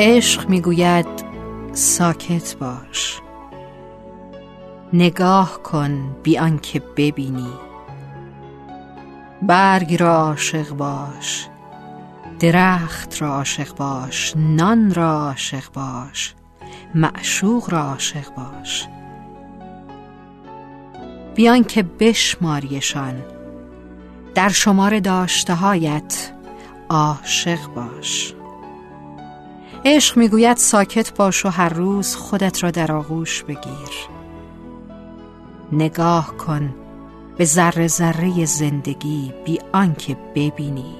[0.00, 1.06] عشق می‌گوید
[1.72, 3.20] ساکت باش.
[4.92, 7.52] نگاه کن بی آنکه ببینی.
[9.42, 11.46] برگ را عاشق باش
[12.40, 16.34] درخت را عاشق باش نان را عاشق باش
[16.94, 18.86] معشوق را عاشق باش.
[21.34, 23.22] بیان که بشماریشان
[24.34, 26.32] در شمار داشته هایت
[26.88, 28.34] عاشق باش.
[29.84, 34.08] عشق می‌گوید ساکت باش و هر روز خودت را در آغوش بگیر.
[35.72, 36.74] نگاه کن
[37.36, 40.94] به ذره ذره زندگی بی آنکه ببینی.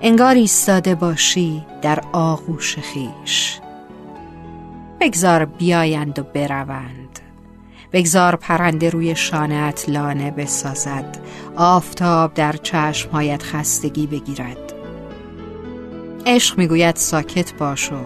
[0.00, 3.60] انگار ایستاده باشی در آغوش خیش.
[5.00, 7.20] بگذار بیایند و بروند.
[7.92, 11.18] بگذار پرنده روی شانت لانه بسازد.
[11.56, 14.75] آفتاب در چشمهایت خستگی بگیرد.
[16.26, 17.96] عشق می‌گوید ساکت باش و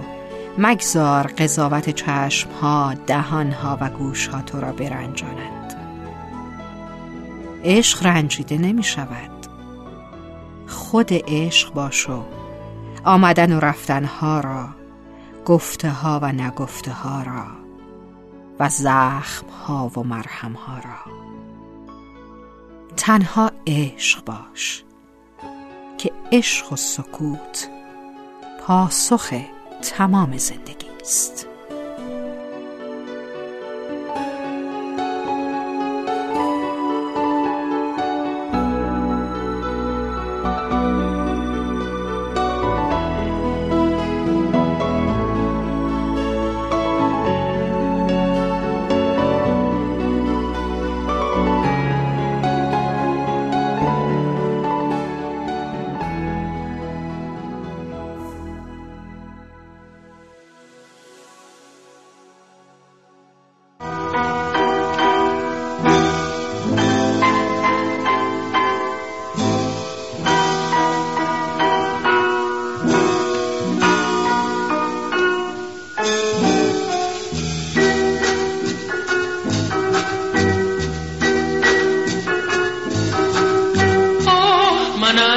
[0.58, 5.74] مگذار قضاوت چشمها دهانها و گوشها تو را برنجانند
[7.64, 9.30] عشق رنجیده نمی شود
[10.66, 12.24] خود عشق باشو
[13.04, 14.68] آمدن و رفتنها را
[15.44, 17.46] گفته ها و نگفته ها را
[18.58, 21.12] و زخم ها و مرهم ها را.
[22.96, 24.84] تنها عشق باش
[25.98, 27.68] که عشق و سکوت
[28.70, 29.34] پاسخ
[29.82, 31.50] تمام زندگی است.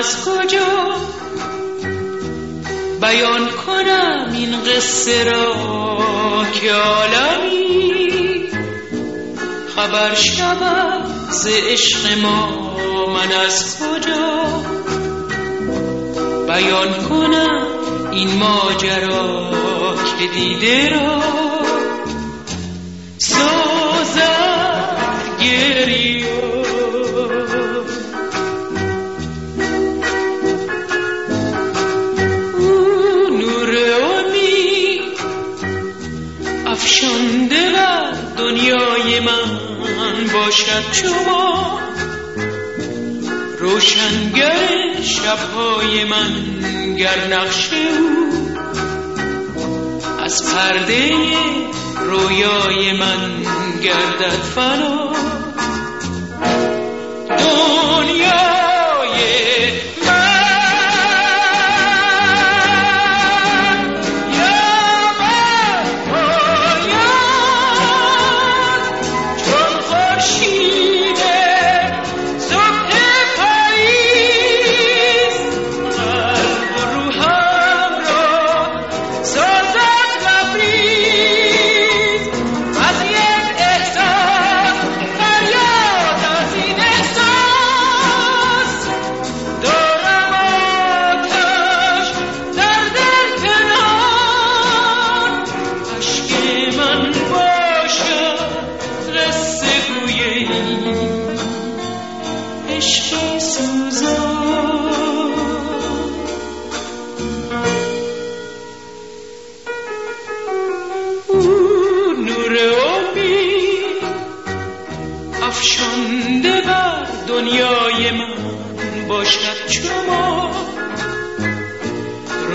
[0.04, 0.96] از کجا
[3.02, 5.56] بیان کنم این قصه را
[6.54, 8.50] که عالمی
[9.76, 12.76] خبر شود ز عشق ما
[13.08, 14.64] من از کجا
[16.48, 17.68] بیان کنم
[18.12, 19.52] این ماجرا
[20.20, 21.53] که دیده را
[40.46, 41.80] باشد شما.
[43.60, 46.32] روشنگر شبهای من
[46.96, 48.34] گر نقشه او
[50.24, 51.12] از پرده
[51.96, 53.44] رویای من
[53.84, 55.14] گردد فنا.
[57.30, 58.23] دنیای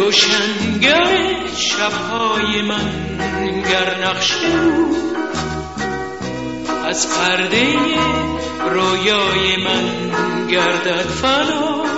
[0.08, 2.93] روشنگر شبهای من
[3.70, 4.32] گر نقش
[6.84, 7.75] از پرده
[8.70, 11.98] رویای من گردد فنا.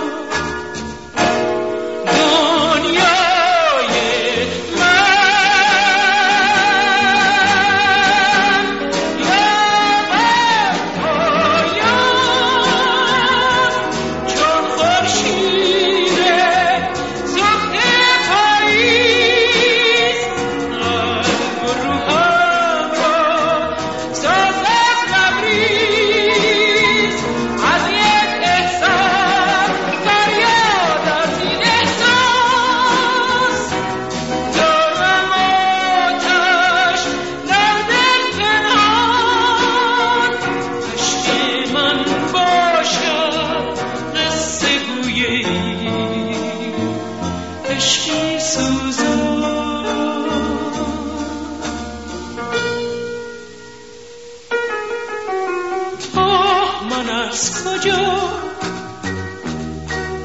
[57.31, 58.19] از کجا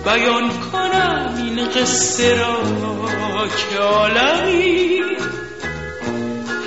[0.04, 2.58] بیان کنم این قصه را
[3.48, 5.00] که عالمی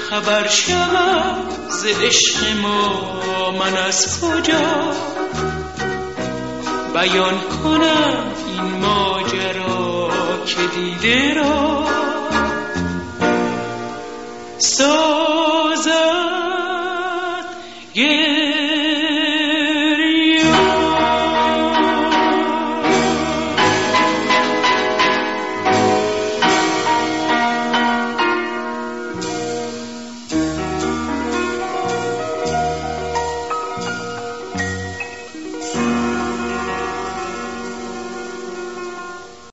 [0.10, 4.94] خبر شوم ز عشق ما من از کجا
[6.94, 10.10] بیان کنم این ماجرا
[10.46, 11.86] که دیده را؟